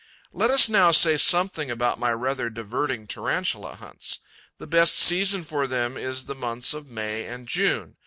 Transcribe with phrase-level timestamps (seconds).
[0.33, 4.17] 'Let us now say something about my rather diverting Tarantula hunts.
[4.57, 7.97] The best season for them is the months of May and June.